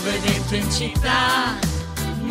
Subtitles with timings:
[0.00, 1.58] nuovo evento in città,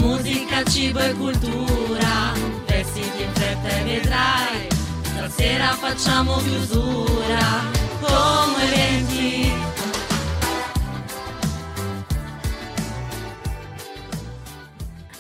[0.02, 2.34] musica, cibo e cultura,
[2.66, 4.68] vestiti in fretta e vedrai,
[5.04, 7.62] stasera facciamo chiusura,
[8.00, 9.54] come eventi.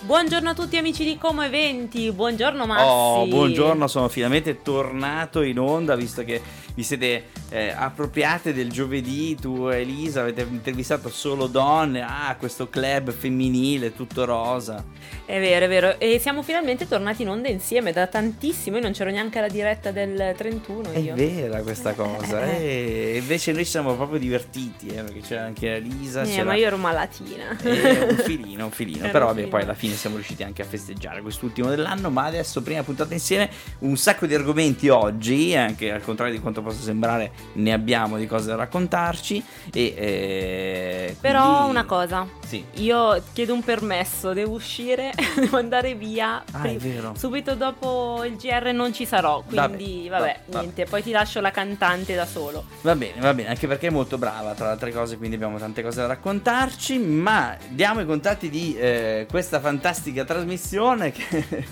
[0.01, 2.83] Buongiorno a tutti amici di Como Eventi, buongiorno Massi.
[2.83, 6.41] Oh, buongiorno, sono finalmente tornato in onda visto che
[6.73, 12.69] vi siete eh, appropriate del giovedì, tu e Elisa avete intervistato solo donne, ah questo
[12.69, 14.83] club femminile tutto rosa.
[15.25, 18.93] È vero, è vero, e siamo finalmente tornati in onda insieme da tantissimo, io non
[18.93, 21.13] c'ero neanche alla diretta del 31 io.
[21.13, 25.75] È vera questa cosa, eh, invece noi ci siamo proprio divertiti, eh, perché c'era anche
[25.75, 26.23] Elisa.
[26.23, 26.43] Eh, c'era...
[26.45, 27.57] ma io ero malatina.
[27.61, 31.21] Eh, un filino, un filino, però vabbè, poi alla fine siamo riusciti anche a festeggiare
[31.21, 33.49] quest'ultimo dell'anno, ma adesso prima puntata insieme
[33.79, 38.27] un sacco di argomenti oggi, anche al contrario di quanto possa sembrare ne abbiamo di
[38.27, 41.69] cose da raccontarci e eh, però quindi...
[41.71, 42.63] una cosa sì.
[42.75, 47.13] io chiedo un permesso devo uscire devo andare via ah, è vero.
[47.17, 51.41] subito dopo il GR non ci sarò quindi vabbè, vabbè, vabbè niente poi ti lascio
[51.41, 54.71] la cantante da solo va bene va bene anche perché è molto brava tra le
[54.71, 59.59] altre cose quindi abbiamo tante cose da raccontarci ma diamo i contatti di eh, questa
[59.59, 61.67] fantastica trasmissione che...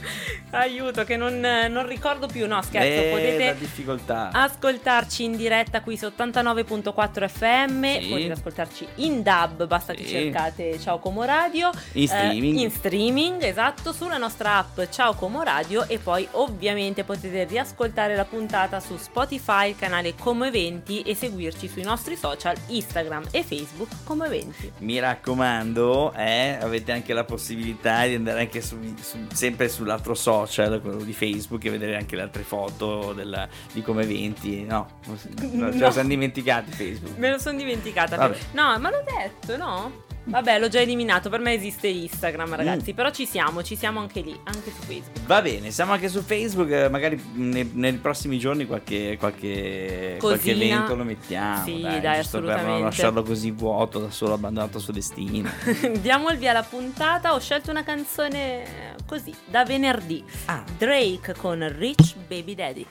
[0.51, 4.29] aiuto che non, non, ricordo più no scherzo eh, potete difficoltà.
[4.77, 8.07] Ascoltarci in diretta qui su 89.4 FM, sì.
[8.07, 10.03] potete ascoltarci in dub, basta sì.
[10.03, 11.71] che cercate Ciao Como Radio.
[11.93, 12.57] In streaming.
[12.57, 18.15] Eh, in streaming, esatto, sulla nostra app Ciao Como Radio e poi ovviamente potete riascoltare
[18.15, 23.43] la puntata su Spotify, il canale Como Eventi e seguirci sui nostri social Instagram e
[23.43, 24.71] Facebook Como Eventi.
[24.79, 30.79] Mi raccomando, eh, avete anche la possibilità di andare anche su, su, sempre sull'altro social,
[30.81, 34.87] quello di Facebook e vedere anche le altre foto della, di Come Eventi, no?
[35.57, 37.17] No, ce lo siamo dimenticati Facebook.
[37.17, 38.15] Me lo sono dimenticata.
[38.15, 38.37] Vabbè.
[38.51, 40.05] No, ma l'ho detto, no?
[40.27, 41.29] Vabbè, l'ho già eliminato.
[41.29, 42.91] Per me esiste Instagram, ragazzi.
[42.91, 42.95] Mm.
[42.95, 45.25] Però ci siamo, ci siamo anche lì, anche su Facebook.
[45.25, 46.69] Va bene, siamo anche su Facebook.
[46.69, 51.63] Eh, magari nei, nei prossimi giorni qualche, qualche, qualche, evento lo mettiamo.
[51.63, 52.65] Sì, dai, dai assolutamente.
[52.65, 55.49] Per non lasciarlo così vuoto, da solo abbandonato al suo destino.
[56.01, 57.33] Diamo il via alla puntata.
[57.33, 60.23] Ho scelto una canzone così, da venerdì.
[60.45, 60.63] Ah.
[60.77, 62.85] Drake con Rich Baby Daddy.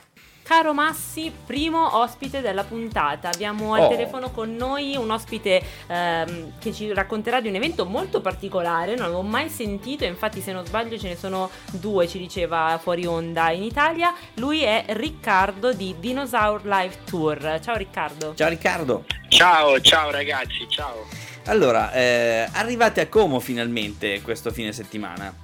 [0.47, 3.27] Caro Massi, primo ospite della puntata.
[3.27, 3.89] Abbiamo al oh.
[3.89, 9.07] telefono con noi un ospite ehm, che ci racconterà di un evento molto particolare, non
[9.07, 13.51] l'avevo mai sentito, infatti se non sbaglio ce ne sono due, ci diceva fuori onda
[13.51, 14.13] in Italia.
[14.35, 17.59] Lui è Riccardo di Dinosaur Live Tour.
[17.61, 18.33] Ciao Riccardo.
[18.33, 19.03] Ciao Riccardo.
[19.27, 21.05] Ciao, ciao ragazzi, ciao.
[21.47, 25.35] Allora, eh, arrivate a Como finalmente questo fine settimana?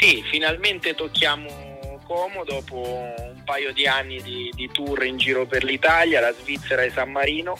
[0.00, 5.62] Sì, finalmente tocchiamo Como dopo un paio di anni di, di tour in giro per
[5.64, 7.56] l'Italia, la Svizzera e San Marino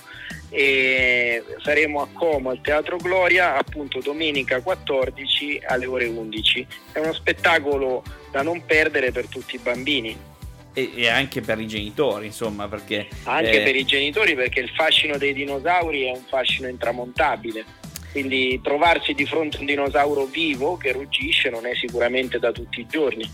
[0.48, 6.66] e saremo a Como al Teatro Gloria appunto domenica 14 alle ore 11.
[6.92, 10.34] È uno spettacolo da non perdere per tutti i bambini.
[10.72, 13.08] E, anche per i genitori, insomma, perché...
[13.24, 13.64] Anche eh...
[13.64, 17.64] per i genitori perché il fascino dei dinosauri è un fascino intramontabile.
[18.12, 22.80] Quindi trovarsi di fronte a un dinosauro vivo che ruggisce non è sicuramente da tutti
[22.80, 23.30] i giorni.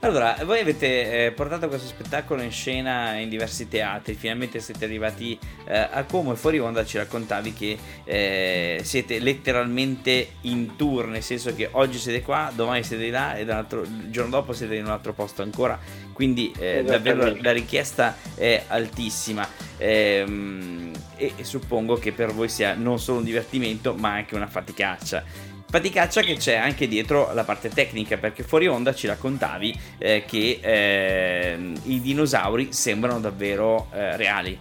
[0.00, 5.36] Allora, voi avete eh, portato questo spettacolo in scena in diversi teatri, finalmente siete arrivati
[5.66, 11.22] eh, a Como e fuori onda ci raccontavi che eh, siete letteralmente in tour, nel
[11.24, 14.92] senso che oggi siete qua, domani siete là e il giorno dopo siete in un
[14.92, 15.76] altro posto ancora,
[16.12, 19.66] quindi eh, davvero la richiesta è altissima.
[19.78, 24.46] Ehm, e, e suppongo che per voi sia non solo un divertimento ma anche una
[24.46, 25.24] faticaccia.
[25.70, 30.60] Faticaccia che c'è anche dietro la parte tecnica, perché fuori onda ci raccontavi eh, che
[30.62, 34.58] eh, i dinosauri sembrano davvero eh, reali.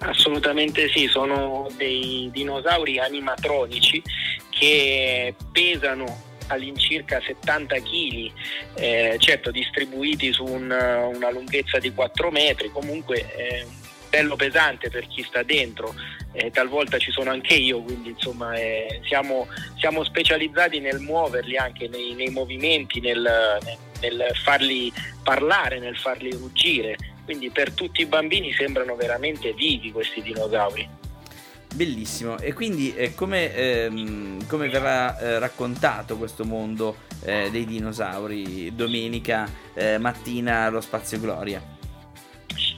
[0.00, 4.02] Assolutamente sì, sono dei dinosauri animatronici
[4.50, 8.30] che pesano all'incirca 70 kg,
[8.74, 10.64] eh, certo distribuiti su un,
[11.14, 13.66] una lunghezza di 4 metri, comunque eh,
[14.08, 15.94] bello pesante per chi sta dentro,
[16.32, 21.88] eh, talvolta ci sono anche io, quindi insomma eh, siamo, siamo, specializzati nel muoverli anche
[21.88, 23.58] nei, nei movimenti, nel,
[24.00, 30.22] nel, farli parlare, nel farli ruggire, quindi per tutti i bambini sembrano veramente vivi questi
[30.22, 30.96] dinosauri.
[31.74, 38.74] Bellissimo, e quindi eh, come, ehm, come, verrà eh, raccontato questo mondo eh, dei dinosauri
[38.74, 41.76] domenica eh, mattina allo Spazio Gloria?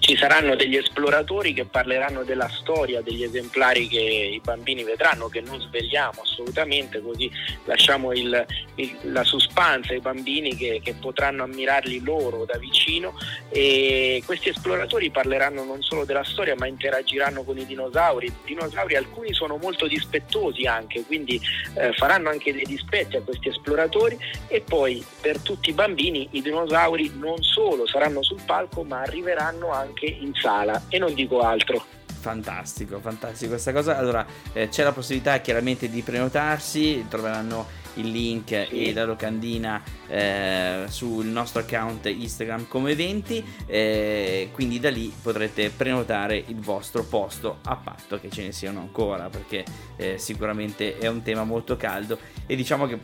[0.00, 5.43] Ci saranno degli esploratori che parleranno della storia degli esemplari che i bambini vedranno, che
[5.43, 7.31] non svegliamo assolutamente, così
[7.67, 13.14] lasciamo il, il, la suspense ai bambini che, che, potranno ammirarli loro da vicino.
[13.50, 18.97] E questi esploratori parleranno non solo della storia ma interagiranno con i dinosauri, I dinosauri
[18.97, 21.38] alcuni sono molto dispettosi anche, quindi
[21.75, 24.19] eh, faranno anche dei dispetti a questi esploratori.
[24.49, 29.70] E poi per tutti i bambini i dinosauri non solo saranno sul palco ma arriveranno
[29.70, 31.85] anche in sala e non dico altro.
[32.21, 33.97] Fantastico, fantastico questa cosa.
[33.97, 40.85] Allora, eh, c'è la possibilità chiaramente di prenotarsi, troveranno il link e la locandina eh,
[40.89, 47.59] sul nostro account Instagram come eventi eh, quindi da lì potrete prenotare il vostro posto
[47.65, 49.65] a patto che ce ne siano ancora perché
[49.97, 52.99] eh, sicuramente è un tema molto caldo e diciamo che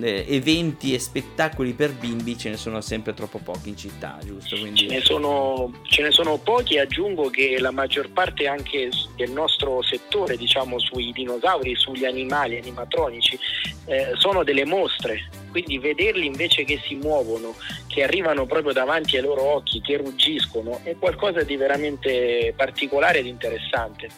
[0.00, 4.56] eh, eventi e spettacoli per bimbi ce ne sono sempre troppo pochi in città giusto?
[4.56, 4.80] Quindi...
[4.80, 9.82] Ce, ne sono, ce ne sono pochi aggiungo che la maggior parte anche del nostro
[9.82, 13.38] settore diciamo sui dinosauri sugli animali animatronici
[13.86, 17.54] eh, sono delle mostre, quindi vederli invece che si muovono,
[17.86, 23.26] che arrivano proprio davanti ai loro occhi, che ruggiscono, è qualcosa di veramente particolare ed
[23.26, 24.08] interessante.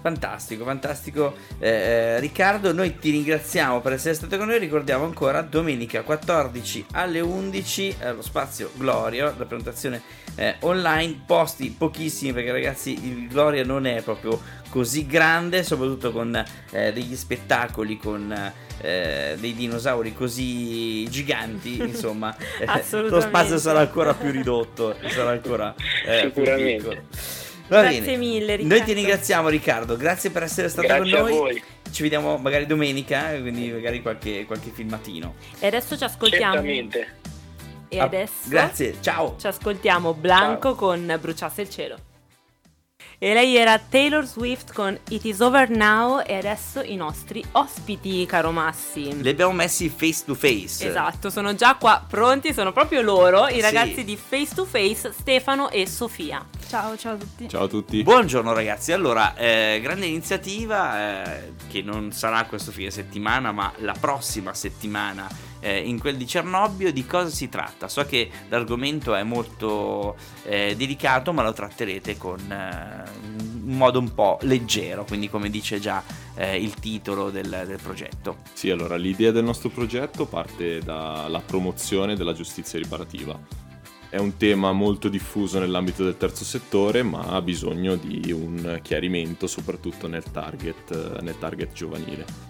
[0.00, 1.36] Fantastico, fantastico.
[1.60, 6.86] Eh, eh Riccardo, noi ti ringraziamo per essere stato con noi, ricordiamo ancora domenica 14
[6.92, 10.02] alle 11 eh, lo spazio Gloria, la presentazione
[10.34, 14.40] eh, online, posti pochissimi perché ragazzi il Gloria non è proprio
[14.70, 16.34] così grande, soprattutto con
[16.70, 24.14] eh, degli spettacoli, con eh, dei dinosauri così giganti, insomma, eh, lo spazio sarà ancora
[24.14, 25.74] più ridotto, sarà ancora
[26.06, 27.04] eh, sicuramente.
[27.68, 28.16] Va grazie bene.
[28.16, 28.74] mille Riccardo.
[28.74, 31.32] Noi ti ringraziamo Riccardo, grazie per essere stato grazie con noi.
[31.32, 31.62] Voi.
[31.90, 35.34] Ci vediamo magari domenica, quindi magari qualche, qualche filmatino.
[35.60, 36.54] E adesso ci ascoltiamo.
[36.54, 37.18] Certamente.
[37.88, 39.36] E ah, adesso grazie, ciao.
[39.38, 40.74] Ci ascoltiamo Blanco ciao.
[40.74, 41.98] con Bruciasse il cielo.
[43.22, 48.24] E lei era Taylor Swift con It Is Over Now e adesso i nostri ospiti,
[48.24, 49.20] caro Massi.
[49.20, 50.88] Li abbiamo messi face to face.
[50.88, 54.04] Esatto, sono già qua pronti, sono proprio loro, i ragazzi sì.
[54.04, 56.42] di Face to Face, Stefano e Sofia.
[56.66, 57.46] Ciao, ciao a tutti.
[57.46, 58.02] Ciao a tutti.
[58.02, 63.94] Buongiorno ragazzi, allora, eh, grande iniziativa eh, che non sarà questo fine settimana, ma la
[64.00, 65.28] prossima settimana
[65.60, 66.92] eh, in quel di Cernobbio.
[66.92, 67.88] Di cosa si tratta?
[67.88, 73.02] So che l'argomento è molto eh, delicato, ma lo tratterete con eh,
[73.64, 76.02] un modo un po' leggero, quindi come dice già
[76.34, 78.38] eh, il titolo del, del progetto.
[78.52, 83.68] Sì, allora l'idea del nostro progetto parte dalla promozione della giustizia riparativa
[84.10, 89.46] è un tema molto diffuso nell'ambito del terzo settore, ma ha bisogno di un chiarimento
[89.46, 92.49] soprattutto nel target, nel target giovanile.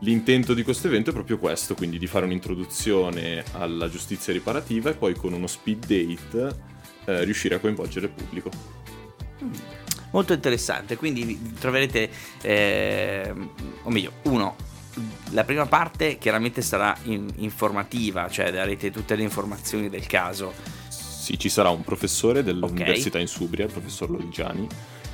[0.00, 4.94] L'intento di questo evento è proprio questo, quindi di fare un'introduzione alla giustizia riparativa e
[4.94, 6.56] poi con uno speed date
[7.04, 8.50] eh, riuscire a coinvolgere il pubblico.
[9.44, 9.52] Mm.
[10.12, 12.10] Molto interessante, quindi troverete,
[12.42, 13.32] eh,
[13.82, 14.56] o meglio, uno,
[15.30, 20.52] la prima parte chiaramente sarà in- informativa, cioè darete tutte le informazioni del caso
[21.30, 23.20] sì, ci sarà un professore dell'Università okay.
[23.20, 24.66] in Subria, il professor Lodigiani,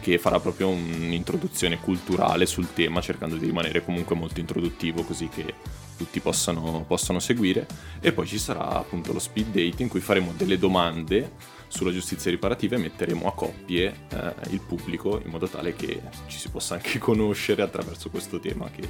[0.06, 5.54] che farà proprio un'introduzione culturale sul tema, cercando di rimanere comunque molto introduttivo, così che
[5.96, 7.66] tutti possano, possano seguire.
[8.00, 11.32] E poi ci sarà appunto lo speed date in cui faremo delle domande
[11.66, 16.38] sulla giustizia riparativa e metteremo a coppie eh, il pubblico in modo tale che ci
[16.38, 18.82] si possa anche conoscere attraverso questo tema che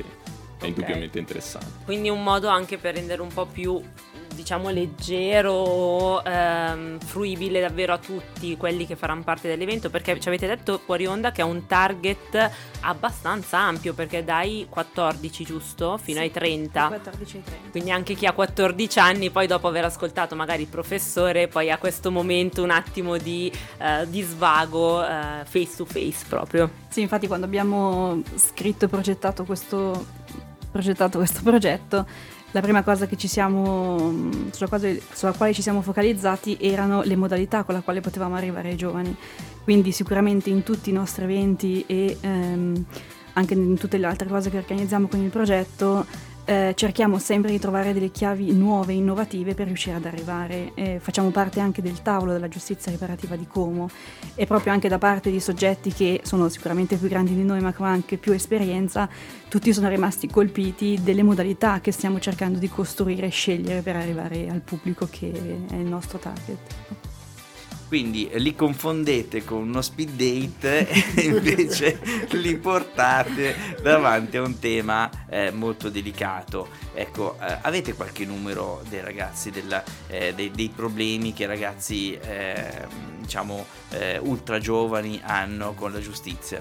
[0.59, 1.85] è indubbiamente interessante.
[1.87, 3.83] Quindi un modo anche per rendere un po' più
[4.37, 10.47] diciamo leggero, ehm, fruibile davvero a tutti quelli che faranno parte dell'evento perché ci avete
[10.47, 12.51] detto fuori onda che è un target
[12.83, 16.87] abbastanza ampio perché dai 14 giusto fino sì, ai 30.
[16.87, 17.71] 14 ai 30.
[17.71, 21.79] Quindi anche chi ha 14 anni poi dopo aver ascoltato magari il professore poi ha
[21.79, 26.71] questo momento un attimo di, eh, di svago eh, face to face proprio.
[26.89, 30.07] Sì, infatti quando abbiamo scritto e progettato questo,
[30.71, 34.15] progettato questo progetto la prima cosa siamo,
[34.51, 38.71] sulla, quale, sulla, quale ci siamo focalizzati erano le modalità con le quali potevamo arrivare
[38.71, 39.15] ai giovani.
[39.63, 42.85] Quindi sicuramente in tutti i nostri eventi e ehm,
[43.35, 46.07] anche in tutte le altre cose che organizziamo con il progetto
[46.47, 50.71] eh, cerchiamo sempre di trovare delle chiavi nuove e innovative per riuscire ad arrivare.
[50.75, 53.91] Eh, facciamo parte anche del tavolo della giustizia riparativa di Como
[54.35, 57.73] e proprio anche da parte di soggetti che sono sicuramente più grandi di noi ma
[57.73, 59.09] con anche più esperienza,
[59.49, 64.49] tutti sono rimasti colpiti delle modalità che stiamo cercando di costruire e scegliere per arrivare
[64.49, 65.33] al pubblico che
[65.69, 67.16] è il nostro target.
[67.87, 72.01] Quindi li confondete con uno speed date e invece
[72.33, 76.69] li portate davanti a un tema eh, molto delicato.
[76.95, 82.15] Ecco, eh, avete qualche numero dei ragazzi, della, eh, dei, dei, problemi che i ragazzi
[82.15, 82.87] eh,
[83.21, 86.61] diciamo eh, ultra giovani hanno con la giustizia?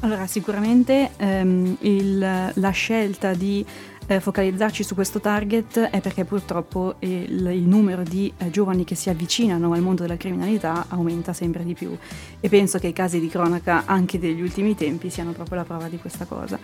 [0.00, 2.18] Allora, sicuramente ehm, il,
[2.54, 3.64] la scelta di
[4.06, 8.94] eh, focalizzarci su questo target è perché purtroppo il, il numero di eh, giovani che
[8.94, 11.96] si avvicinano al mondo della criminalità aumenta sempre di più.
[12.40, 15.88] E penso che i casi di cronaca anche degli ultimi tempi siano proprio la prova
[15.88, 16.58] di questa cosa.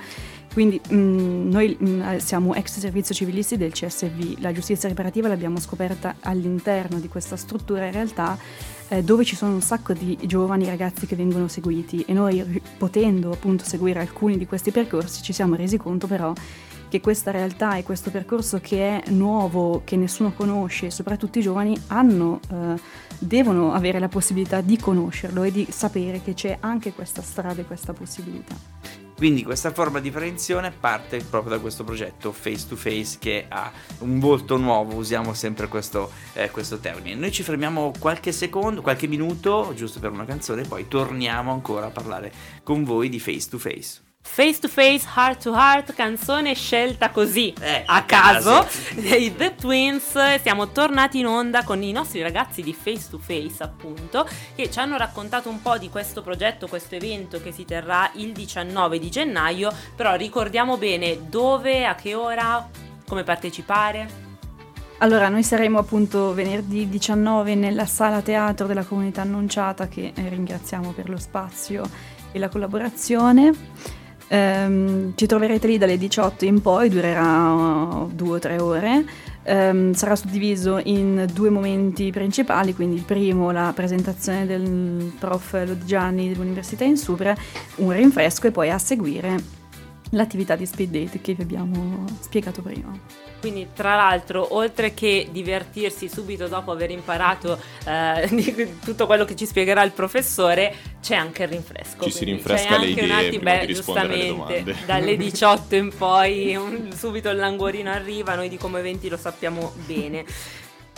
[0.53, 5.29] Quindi mh, mm, noi mh, mm, siamo ex servizio civilisti del CSV, la giustizia riparativa
[5.29, 8.37] l'abbiamo scoperta all'interno di questa struttura in realtà
[8.89, 12.05] eh, dove ci sono un sacco di giovani ragazzi che vengono seguiti.
[12.07, 16.33] E noi potendo appunto seguire alcuni di questi percorsi ci siamo resi conto però
[16.89, 21.79] che questa realtà e questo percorso che è nuovo, che nessuno conosce, soprattutto i giovani,
[21.89, 22.81] hanno, eh,
[23.19, 27.65] devono avere la possibilità di conoscerlo e di sapere che c'è anche questa strada e
[27.65, 28.57] questa possibilità.
[29.19, 33.69] Quindi questa forma di prevenzione parte proprio da questo progetto Face to Face che ha
[33.99, 37.17] un volto nuovo, usiamo sempre questo, eh, questo termine.
[37.17, 41.91] Noi ci fermiamo qualche secondo, qualche minuto, giusto per una canzone, poi torniamo ancora a
[41.91, 44.08] parlare con voi di Face to Face.
[44.39, 50.17] Face to Face, Heart to Heart, canzone scelta così eh, a caso dei The Twins.
[50.41, 54.79] Siamo tornati in onda con i nostri ragazzi di Face to Face, appunto, che ci
[54.79, 59.11] hanno raccontato un po' di questo progetto, questo evento che si terrà il 19 di
[59.11, 59.73] gennaio.
[59.97, 62.65] Però ricordiamo bene dove, a che ora,
[63.09, 64.27] come partecipare.
[64.99, 70.93] Allora, noi saremo appunto venerdì 19 nella sala teatro della comunità annunciata che eh, ringraziamo
[70.93, 71.83] per lo spazio
[72.31, 74.07] e la collaborazione.
[74.31, 79.05] Um, ci troverete lì dalle 18 in poi, durerà uh, due o tre ore.
[79.45, 86.29] Um, sarà suddiviso in due momenti principali, quindi il primo la presentazione del prof Lodigiani
[86.29, 87.35] dell'Università in Supra,
[87.77, 89.58] un rinfresco e poi a seguire
[90.11, 93.27] l'attività di speed date che vi abbiamo spiegato prima.
[93.41, 99.47] Quindi, tra l'altro, oltre che divertirsi subito dopo aver imparato eh, tutto quello che ci
[99.47, 102.05] spiegherà il professore, c'è anche il rinfresco.
[102.05, 106.93] Ci si rinfresca c'è le idee un attimo, beh, giustamente, dalle 18 in poi un,
[106.93, 110.25] subito il languorino arriva, noi di come eventi lo sappiamo bene.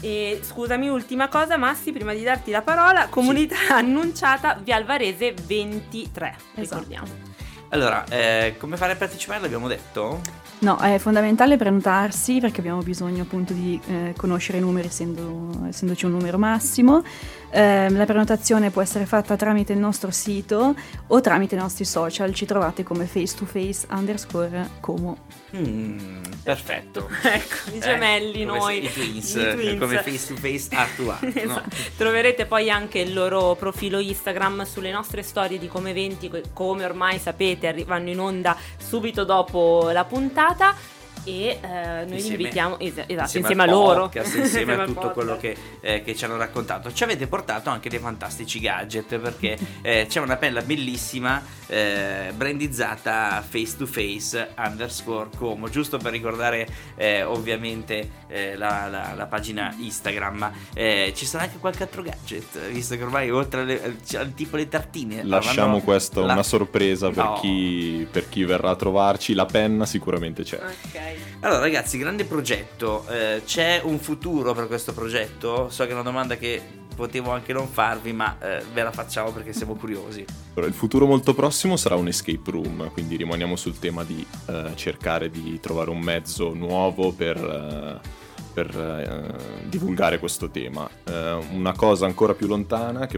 [0.02, 3.72] E scusami, ultima cosa, Massi, prima di darti la parola, comunità sì.
[3.72, 6.60] annunciata Via Alvarese 23, esatto.
[6.60, 7.28] ricordiamo.
[7.70, 10.20] Allora, eh, come fare a partecipare l'abbiamo detto?
[10.60, 16.04] No, è fondamentale prenotarsi perché abbiamo bisogno appunto di eh, conoscere i numeri essendo, essendoci
[16.04, 17.02] un numero massimo.
[17.50, 20.74] Eh, la prenotazione può essere fatta tramite il nostro sito
[21.08, 25.16] o tramite i nostri social, ci trovate come face to face underscore como.
[25.56, 27.08] Mm, perfetto.
[27.22, 28.84] ecco, i gemelli eh, noi.
[28.84, 31.24] I twins, I twins, come face to face art to art.
[31.24, 31.50] esatto.
[31.50, 31.62] no?
[31.96, 37.18] Troverete poi anche il loro profilo Instagram sulle nostre storie di come eventi, come ormai
[37.18, 42.92] sapete arrivano in onda subito dopo la puntata e eh, noi insieme, li invitiamo es-
[42.92, 44.00] esatto, insieme, insieme a loro.
[44.02, 46.92] podcast, insieme a tutto quello che, eh, che, ci hanno raccontato.
[46.92, 53.44] Ci avete portato anche dei fantastici gadget perché eh, c'è una pella bellissima eh, brandizzata
[53.46, 59.74] face to face underscore como giusto per ricordare eh, ovviamente eh, la, la, la, pagina
[59.78, 60.52] Instagram.
[60.74, 63.96] Ci sarà anche qualche altro gadget visto che ormai oltre alle,
[64.34, 65.22] tipo le tartine.
[65.24, 66.32] Lasciamo questo la...
[66.32, 67.38] una sorpresa per, no.
[67.40, 69.34] chi, per chi verrà a trovarci.
[69.34, 70.56] La penna sicuramente c'è.
[70.56, 71.09] Ok
[71.40, 75.68] allora ragazzi, grande progetto, eh, c'è un futuro per questo progetto?
[75.70, 76.62] So che è una domanda che
[76.94, 80.24] potevo anche non farvi, ma eh, ve la facciamo perché siamo curiosi.
[80.56, 85.30] il futuro molto prossimo sarà un escape room, quindi rimaniamo sul tema di eh, cercare
[85.30, 88.18] di trovare un mezzo nuovo per eh,
[88.52, 90.88] per eh, divulgare questo tema.
[91.04, 93.08] Eh, una cosa ancora più lontana,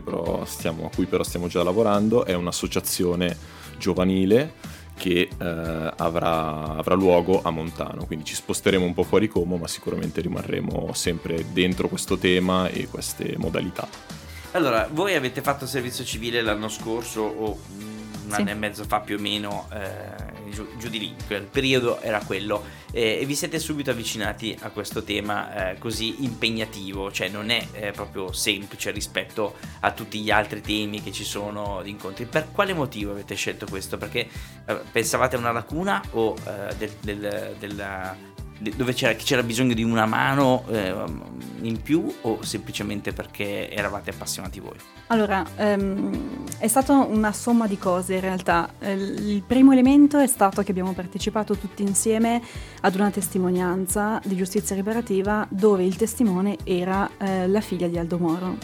[0.45, 3.37] stiamo, a cui però stiamo già lavorando, è un'associazione
[3.79, 4.55] giovanile
[4.97, 9.67] che eh, avrà, avrà, luogo a Montano, quindi ci sposteremo un po' fuori Como, ma
[9.67, 13.89] sicuramente rimarremo sempre dentro questo tema e queste modalità.
[14.53, 17.59] Allora, voi avete fatto servizio civile l'anno scorso o
[18.25, 22.01] un anno e mezzo fa più o meno eh, giù, giù, di lì, il periodo
[22.01, 27.29] era quello eh, e vi siete subito avvicinati a questo tema eh, così impegnativo, cioè
[27.29, 31.91] non è eh, proprio semplice rispetto a tutti gli altri temi che ci sono di
[31.91, 32.25] incontri.
[32.27, 33.99] Per quale motivo avete scelto questo?
[33.99, 34.29] Perché
[34.67, 38.31] eh, pensavate a una lacuna o eh, del, del, della
[38.77, 40.95] dove c'era, c'era, bisogno di una mano eh,
[41.63, 44.77] in più o semplicemente perché eravate appassionati voi?
[45.09, 48.71] Allora, ehm, è stata una somma di cose in realtà.
[48.79, 52.41] Eh, il primo elemento è stato che abbiamo partecipato tutti insieme
[52.81, 58.19] ad una testimonianza di giustizia riparativa dove il testimone era eh, la figlia di Aldo
[58.19, 58.57] Moro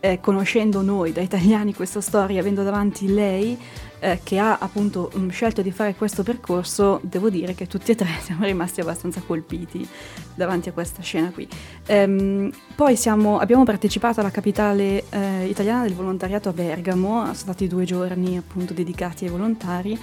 [0.00, 3.58] eh, conoscendo noi da italiani questa storia, avendo davanti lei
[4.00, 7.92] eh, che ha appunto mh, mm, scelto di fare questo percorso, devo dire che tutti
[7.92, 9.86] e tre siamo rimasti abbastanza colpiti
[10.34, 11.48] davanti a questa scena qui.
[11.86, 17.66] Ehm, poi siamo, abbiamo partecipato alla capitale eh, italiana del volontariato a Bergamo, sono stati
[17.66, 19.98] due giorni appunto dedicati ai volontari.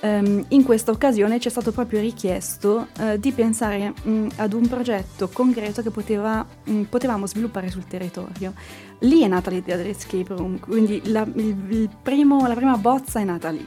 [0.00, 4.68] Um, in questa occasione ci è stato proprio richiesto uh, di pensare um, ad un
[4.68, 8.52] progetto concreto che poteva, um, potevamo sviluppare sul territorio.
[9.00, 13.24] Lì è nata l'idea dell'escape room, quindi la, il, il primo, la prima bozza è
[13.24, 13.66] nata lì.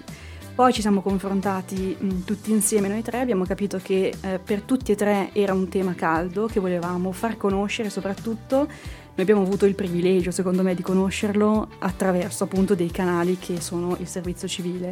[0.56, 4.96] Poi ci siamo confrontati tutti insieme, noi tre, abbiamo capito che eh, per tutti e
[4.96, 8.68] tre era un tema caldo che volevamo far conoscere soprattutto
[9.14, 13.98] noi abbiamo avuto il privilegio, secondo me, di conoscerlo attraverso appunto dei canali che sono
[14.00, 14.90] il servizio civile.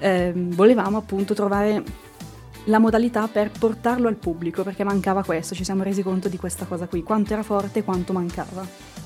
[0.00, 2.08] Eh, volevamo appunto trovare
[2.64, 6.64] la modalità per portarlo al pubblico perché mancava questo, ci siamo resi conto di questa
[6.64, 8.98] cosa qui, quanto era forte e quanto mancava.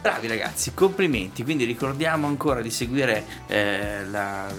[0.00, 4.52] Bravi ragazzi, complimenti, quindi ricordiamo ancora di seguire eh, la,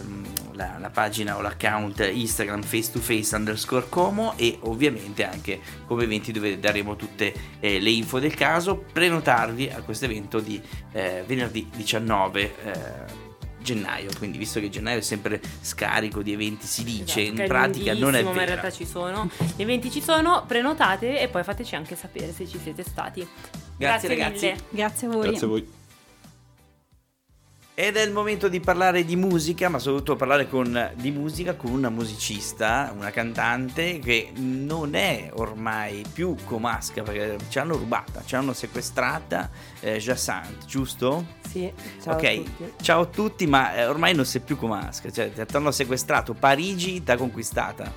[0.53, 6.05] la, la, pagina o l'account Instagram face to face underscore como e ovviamente anche come
[6.05, 10.59] eventi dove daremo tutte eh, le info del caso, prenotarvi a questo evento di
[10.93, 13.24] eh, venerdì 19 eh,
[13.65, 17.93] gennaio, quindi visto che gennaio è sempre scarico di eventi, si dice, esatto, in pratica
[17.93, 18.33] non è vero.
[18.33, 19.29] ma in realtà ci sono.
[19.55, 23.27] Gli eventi ci sono, prenotate e poi fateci anche sapere se ci siete stati.
[23.75, 24.45] Grazie, Grazie ragazzi.
[24.45, 24.59] Mille.
[24.69, 25.27] Grazie a voi.
[25.27, 25.67] Grazie a voi.
[27.77, 31.71] Ed è il momento di parlare di musica, ma soprattutto parlare con, di musica con
[31.71, 38.37] una musicista, una cantante che non è ormai più comasca perché ci hanno rubata, ci
[38.37, 39.49] hanno sequestrata
[39.81, 41.25] eh, Jassant, giusto?
[41.49, 41.69] Sì,
[42.01, 42.37] ciao okay.
[42.37, 42.73] a tutti.
[42.81, 47.03] Ciao a tutti, ma eh, ormai non sei più comasca, cioè ti hanno sequestrato, Parigi
[47.03, 47.91] ti ha conquistata.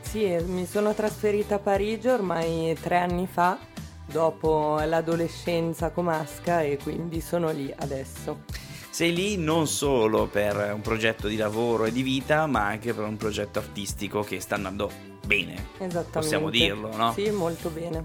[0.00, 3.58] Sì, mi sono trasferita a Parigi ormai tre anni fa,
[4.06, 11.28] dopo l'adolescenza comasca e quindi sono lì adesso sei lì non solo per un progetto
[11.28, 14.90] di lavoro e di vita, ma anche per un progetto artistico che sta andando
[15.26, 15.68] bene.
[15.74, 16.10] Esattamente.
[16.10, 17.12] Possiamo dirlo, no?
[17.12, 18.04] Sì, molto bene.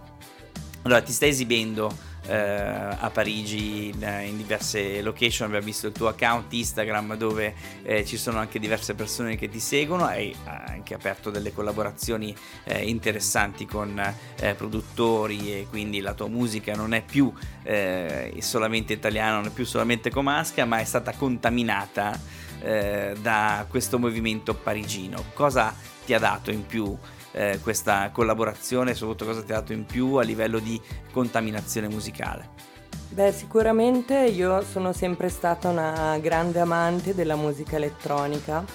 [0.83, 1.91] Allora, ti stai esibendo
[2.25, 7.53] eh, a Parigi in, in, diverse location, abbiamo visto il tuo account Instagram dove
[7.83, 12.87] eh, ci sono anche diverse persone che ti seguono, hai anche aperto delle collaborazioni eh,
[12.87, 13.99] interessanti con
[14.39, 17.31] eh, produttori e quindi la tua musica non è più
[17.63, 22.19] eh, solamente italiana, non è più solamente comasca, ma è stata contaminata
[22.61, 25.25] eh, da questo movimento parigino.
[25.33, 25.75] Cosa
[26.05, 26.97] ti ha dato in più?
[27.33, 30.79] Eh, questa collaborazione, soprattutto cosa ti ha dato in più a livello di
[31.11, 32.71] contaminazione musicale?
[33.09, 38.65] Beh, sicuramente io sono sempre stata una grande amante della musica elettronica,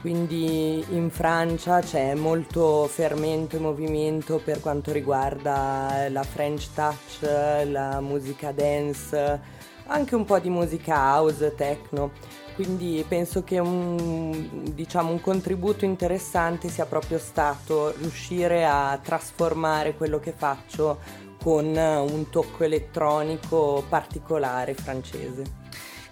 [0.00, 7.20] quindi in Francia c'è molto fermento e movimento per quanto riguarda la French touch,
[7.66, 9.40] la musica dance,
[9.86, 12.12] anche un po' di musica house, techno.
[12.54, 20.20] Quindi penso che un, diciamo, un, contributo interessante sia proprio stato riuscire a trasformare quello
[20.20, 20.98] che faccio
[21.42, 25.60] con un tocco elettronico particolare francese.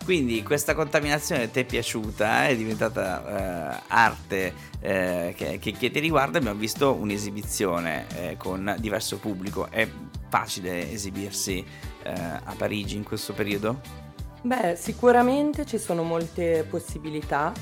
[0.04, 6.00] Quindi questa contaminazione ti è piaciuta, è diventata eh, arte eh, che, che, che, ti
[6.00, 9.86] riguarda, abbiamo visto un'esibizione eh, con diverso pubblico, è
[10.28, 11.64] facile esibirsi
[12.02, 14.08] eh, a Parigi in questo periodo?
[14.42, 17.52] Beh, sicuramente ci sono molte possibilità,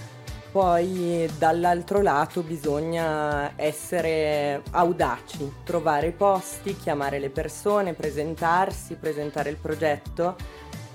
[0.53, 9.57] poi dall'altro lato bisogna essere audaci, trovare i posti, chiamare le persone, presentarsi, presentare il
[9.57, 10.37] progetto.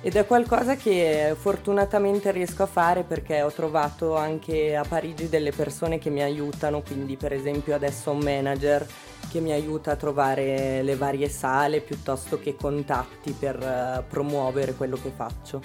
[0.01, 5.51] Ed è qualcosa che fortunatamente riesco a fare perché ho trovato anche a Parigi delle
[5.51, 8.87] persone che mi aiutano, quindi per esempio adesso ho un manager
[9.29, 14.97] che mi aiuta a trovare le varie sale piuttosto che contatti per uh, promuovere quello
[15.01, 15.61] che faccio.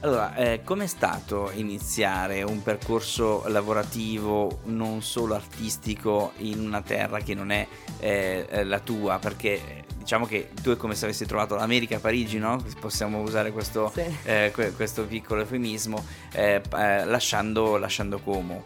[0.00, 7.34] Allora, eh, com'è stato iniziare un percorso lavorativo non solo artistico in una terra che
[7.34, 7.66] non è
[8.00, 9.18] eh, eh la tua?
[9.18, 12.62] Perché diciamo che tu è come se avessi trovato l'America a Parigi, no?
[12.78, 14.04] Possiamo usare questo, sì.
[14.24, 18.62] eh, questo piccolo eufemismo, eh, eh, lasciando, lasciando Como.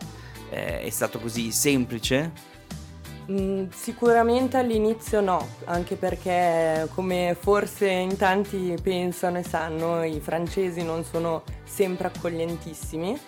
[0.50, 2.56] Eh, è stato così semplice?
[3.30, 10.82] Mm, sicuramente all'inizio no, anche perché come forse in tanti pensano e sanno, i francesi
[10.82, 13.20] non sono sempre accoglientissimi.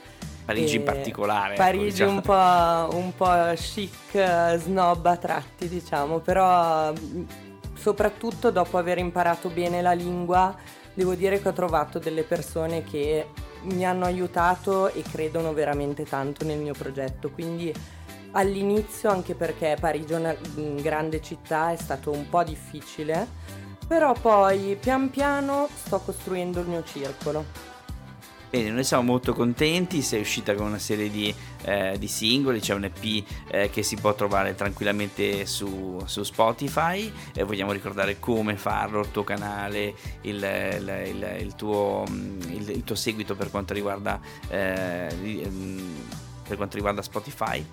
[0.47, 1.53] Parigi in particolare.
[1.53, 2.13] Ecco, Parigi ecco, diciamo.
[2.13, 7.23] un, po', un po' chic, snob a tratti, diciamo, però mm,
[7.75, 10.57] soprattutto dopo aver imparato bene la lingua,
[10.95, 13.27] devo dire che ho trovato delle persone che
[13.63, 17.73] mi hanno aiutato e credono veramente tanto nel mio progetto, quindi
[18.33, 20.37] all'inizio, anche perché Parigi è una
[20.81, 23.27] grande città, è stato un po' difficile,
[23.87, 27.69] però poi pian piano sto costruendo il mio circolo.
[28.51, 32.75] Bene, noi siamo molto contenti, sei uscita con una serie di, eh, di singoli, c'è
[32.75, 38.57] un EP eh, che si può trovare tranquillamente su, su Spotify e vogliamo ricordare come
[38.57, 42.03] farlo, il tuo canale, il, il, il, il tuo,
[42.49, 45.49] il, tuo, seguito per quanto riguarda, eh,
[46.43, 47.65] per quanto riguarda Spotify.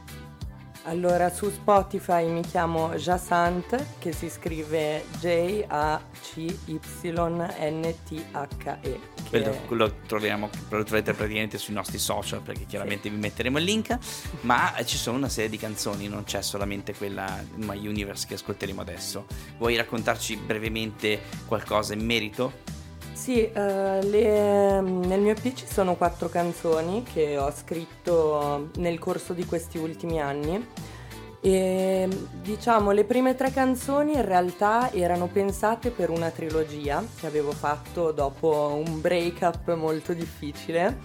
[0.88, 6.20] Allora, su Spotify mi chiamo Jasant, che si scrive J-A-C-Y-N-T-H-E.
[9.28, 13.16] Quello, quello troviamo, lo troverete praticamente sui nostri social, perché chiaramente sì.
[13.16, 13.98] vi metteremo il link.
[14.42, 18.80] Ma ci sono una serie di canzoni, non c'è solamente quella My Universe che ascolteremo
[18.80, 19.26] adesso.
[19.58, 22.77] Vuoi raccontarci brevemente qualcosa in merito?
[23.28, 29.34] Sì, uh, le, nel mio EP ci sono quattro canzoni che ho scritto nel corso
[29.34, 30.66] di questi ultimi anni.
[31.42, 32.08] E
[32.42, 38.14] diciamo le prime tre canzoni in realtà erano pensate per una trilogia che avevo fatto
[38.14, 40.98] dopo un break-up molto difficile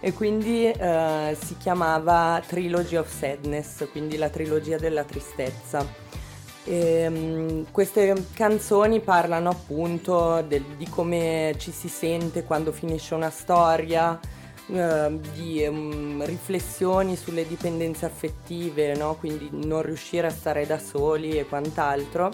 [0.00, 5.86] e quindi uh, si chiamava Trilogy of Sadness, quindi la trilogia della tristezza.
[6.68, 13.30] E, um, queste canzoni parlano appunto del, di come ci si sente quando finisce una
[13.30, 14.20] storia,
[14.66, 19.14] uh, di um, riflessioni sulle dipendenze affettive, no?
[19.14, 22.30] quindi non riuscire a stare da soli e quant'altro.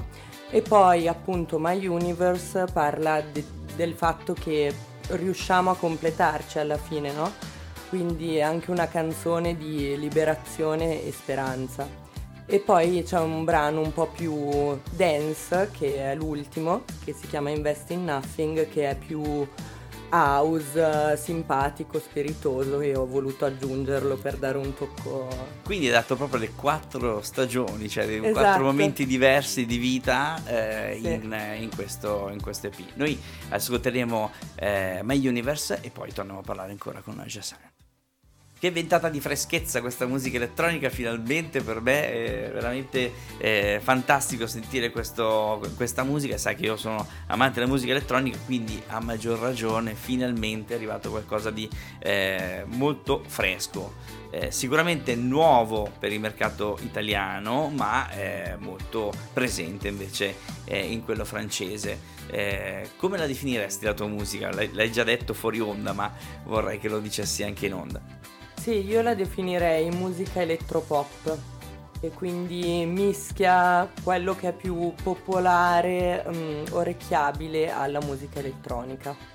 [0.51, 3.44] E poi appunto My Universe parla de-
[3.77, 4.75] del fatto che
[5.11, 7.31] riusciamo a completarci alla fine, no?
[7.88, 12.04] Quindi è anche una canzone di liberazione e speranza.
[12.46, 17.50] E poi c'è un brano un po' più dance, che è l'ultimo, che si chiama
[17.50, 19.46] Invest in Nothing, che è più
[20.11, 25.28] house, simpatico, spiritoso e ho voluto aggiungerlo per dare un tocco.
[25.64, 28.33] Quindi hai dato proprio le quattro stagioni, cioè esatto.
[28.33, 31.12] quattro momenti diversi di vita eh, sì.
[31.12, 32.76] in, in, questo, in, questo, EP.
[32.94, 37.73] Noi ascolteremo eh, My Universe e poi torniamo a parlare ancora con Jason.
[38.64, 44.90] Che ventata di freschezza questa musica elettronica, finalmente per me è veramente eh, fantastico sentire
[44.90, 46.38] questo, questa musica.
[46.38, 51.11] Sai che io sono amante della musica elettronica, quindi a maggior ragione finalmente è arrivato
[51.11, 53.96] qualcosa di eh, molto fresco.
[54.31, 61.27] Eh, sicuramente nuovo per il mercato italiano, ma eh, molto presente invece eh, in quello
[61.27, 62.12] francese.
[62.31, 64.50] Eh, come la definiresti la tua musica?
[64.50, 66.11] L'hai, l'hai già detto fuori onda, ma
[66.44, 68.33] vorrei che lo dicessi anche in onda.
[68.64, 71.38] Sì, io la definirei musica elettropop
[72.00, 79.34] e quindi mischia quello che è più popolare, um, orecchiabile alla musica elettronica.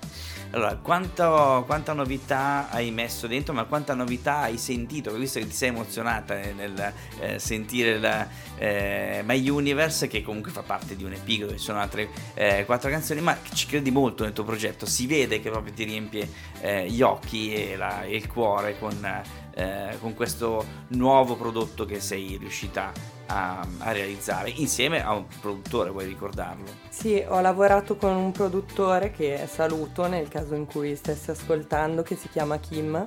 [0.52, 5.12] Allora, quanto, quanta novità hai messo dentro, ma quanta novità hai sentito?
[5.12, 10.62] Visto che ti sei emozionata nel eh, sentire la, eh, My Universe, che comunque fa
[10.62, 14.24] parte di un EP dove ci sono altre eh, quattro canzoni, ma ci credi molto
[14.24, 16.28] nel tuo progetto, si vede che proprio ti riempie
[16.62, 19.22] eh, gli occhi e, la, e, il cuore con,
[19.54, 22.92] eh, con questo nuovo prodotto che sei riuscita
[23.26, 26.66] a, a, realizzare insieme a un produttore, vuoi ricordarlo?
[26.88, 32.16] Sì, ho lavorato con un produttore che saluto nel caso in cui stessi ascoltando, che
[32.16, 33.04] si chiama Kim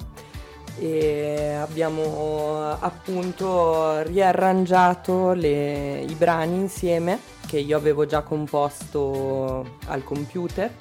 [0.80, 10.72] e abbiamo appunto riarrangiato le, i brani insieme che io avevo già composto al computer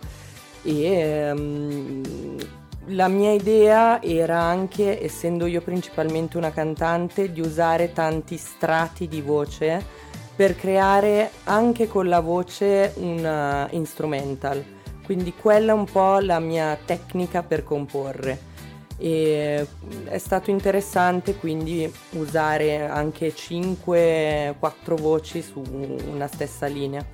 [0.63, 2.01] e um,
[2.87, 9.21] la mia idea era anche, essendo io principalmente una cantante, di usare tanti strati di
[9.21, 9.85] voce
[10.35, 14.65] per creare anche con la voce un uh, instrumental.
[15.05, 18.51] Quindi quella è un po' la mia tecnica per comporre.
[18.97, 19.67] E
[20.05, 24.55] è stato interessante quindi usare anche 5-4
[25.01, 25.63] voci su
[26.11, 27.05] una stessa linea.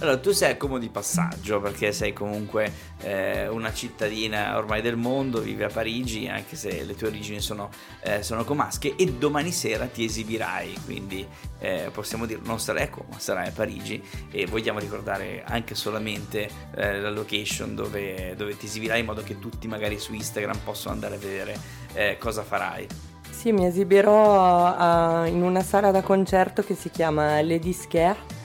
[0.00, 4.96] Allora, tu sei a Como di passaggio perché sei comunque eh, una cittadina ormai del
[4.96, 7.68] mondo, vivi a Parigi, anche se le tue origini sono,
[8.00, 11.26] eh, sono comasche, e domani sera ti esibirai, quindi
[11.58, 16.48] eh, possiamo dire non sarai a Como, sarai a Parigi e vogliamo ricordare anche solamente
[16.74, 20.94] eh, la location dove, dove, ti esibirai in modo che tutti magari su Instagram possano
[20.94, 21.58] andare a vedere
[21.92, 22.86] eh, cosa farai.
[23.28, 28.38] Sì, mi esibirò uh, in una sala da concerto che si chiama Lady Scare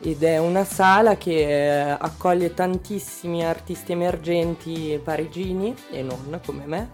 [0.00, 6.90] ed è una sala che eh, accoglie tantissimi artisti emergenti parigini e non come me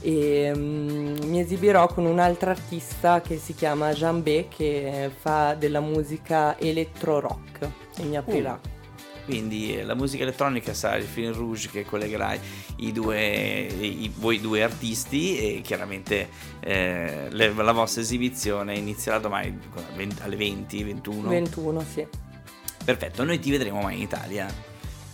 [0.00, 6.58] e um, mi esibirò con un'altra artista che si chiama Jambé che fa della musica
[6.58, 8.60] electro rock e mi aprirà.
[8.62, 8.76] Uh.
[9.24, 12.34] Quindi eh, la musica elettronica sarà il film rouge che collegherà
[12.76, 19.58] i due, i, voi due artisti e chiaramente eh, le, la vostra esibizione inizierà domani
[20.20, 21.28] alle 20, 21.
[21.28, 22.06] 21, sì.
[22.88, 24.46] Perfetto, noi ti vedremo mai in Italia.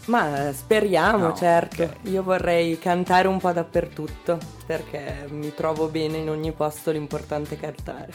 [0.05, 1.83] Ma speriamo, no, certo.
[1.83, 2.13] Okay.
[2.13, 7.59] Io vorrei cantare un po' dappertutto perché mi trovo bene in ogni posto, l'importante è
[7.59, 8.15] cantare.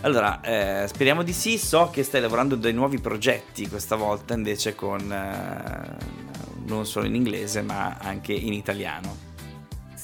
[0.00, 1.58] Allora, eh, speriamo di sì.
[1.58, 5.96] So che stai lavorando dei nuovi progetti questa volta invece con eh,
[6.64, 9.27] non solo in inglese ma anche in italiano.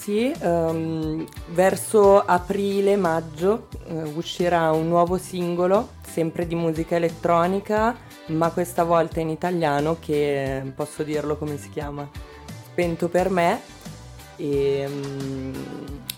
[0.05, 8.85] Sì, um, verso aprile-maggio uh, uscirà un nuovo singolo, sempre di musica elettronica, ma questa
[8.85, 12.07] volta in italiano che posso dirlo come si chiama,
[12.67, 13.63] Spento per me
[14.37, 15.53] e, um,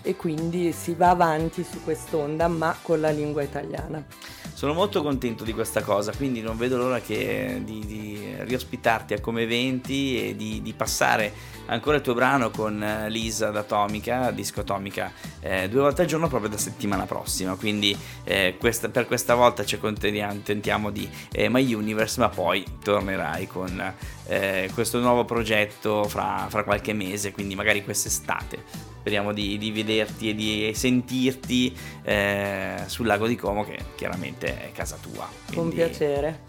[0.01, 4.05] e quindi si va avanti su quest'onda ma con la lingua italiana.
[4.53, 9.21] Sono molto contento di questa cosa, quindi non vedo l'ora che, di, di riospitarti a
[9.21, 11.31] come eventi e di, di passare
[11.67, 16.07] ancora il tuo brano con eh, Lisa da Atomica, Disco Atomica, eh, due volte al
[16.07, 17.55] giorno proprio da settimana prossima.
[17.55, 23.47] Quindi eh, questa, per questa volta ci accontentiamo di eh, My Universe, ma poi tornerai
[23.47, 23.93] con
[24.27, 28.63] eh, questo nuovo progetto fra, fra, qualche mese, quindi magari quest'estate.
[28.99, 34.71] Speriamo di, di vederti e di sentirti eh, sul lago di Como, che chiaramente è
[34.73, 35.29] casa tua.
[35.45, 35.55] Quindi...
[35.55, 36.41] Con piacere.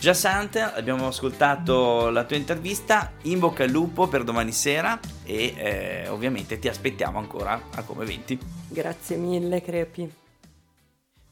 [0.00, 5.54] Già Sante, abbiamo ascoltato la tua intervista, in bocca al lupo per domani sera e
[5.56, 8.38] eh, ovviamente ti aspettiamo ancora a come 20.
[8.68, 10.27] Grazie mille Crepi.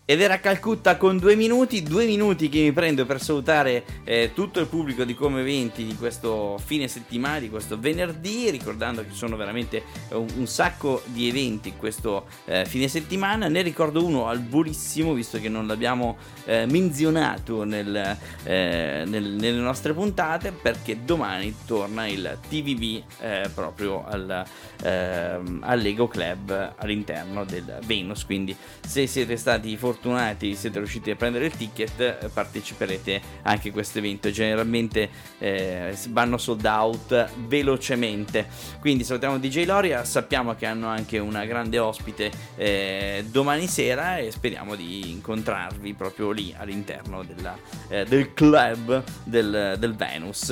[0.08, 4.60] Ed era Calcutta con due minuti, due minuti che mi prendo per salutare eh, tutto
[4.60, 9.16] il pubblico di Come Eventi di questo fine settimana, di questo venerdì, ricordando che ci
[9.16, 13.48] sono veramente un, un, sacco di eventi questo eh, fine settimana.
[13.48, 19.58] Ne ricordo uno al volissimo, visto che non l'abbiamo eh, menzionato nel, eh, nel, nelle
[19.58, 24.44] nostre puntate, perché domani torna il TVB eh, proprio al,
[24.84, 28.24] ehm, Lego Club all'interno del Venus.
[28.24, 33.70] Quindi se siete stati fortunati fortunati siete riusciti a prendere il ticket eh, parteciperete anche
[33.70, 34.30] a questo evento.
[34.30, 38.46] Generalmente eh, vanno sold out velocemente.
[38.80, 44.30] Quindi salutiamo DJ Loria sappiamo che hanno anche una grande ospite eh, domani sera e
[44.30, 47.56] speriamo di incontrarvi proprio lì all'interno della,
[47.88, 50.48] eh, del club del, del, Venus.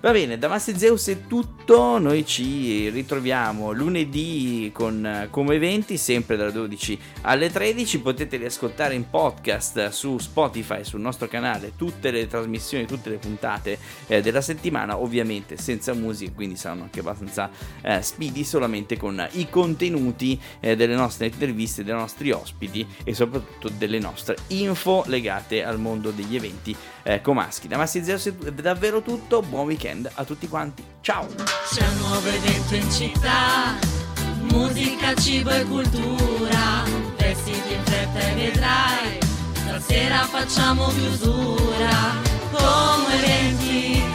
[0.00, 1.98] Va bene da Massi Zeus è tutto.
[1.98, 8.94] Noi ci ritroviamo lunedì con come eventi sempre dalle 12 alle 13 potete riascoltare ascoltare
[8.94, 14.40] in podcast su Spotify, sul nostro canale, tutte le trasmissioni, tutte le puntate eh, della
[14.40, 17.50] settimana, ovviamente senza musica, quindi saranno anche abbastanza
[17.82, 23.70] eh, speedy, solamente con i contenuti eh, delle nostre interviste, dei nostri ospiti e soprattutto
[23.70, 27.68] delle nostre info legate al mondo degli eventi eh, comaschi.
[27.68, 31.26] Da Massi Zero è davvero tutto, buon weekend a tutti quanti, ciao!
[31.98, 33.78] Nuovo evento in città,
[34.50, 37.13] musica, cibo e cultura
[37.94, 39.18] vestiti in fretta e vedrai,
[39.52, 44.13] stasera facciamo chiusura, come eventi